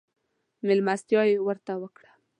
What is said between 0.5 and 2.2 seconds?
مېلمستيا يې ورته وکړه.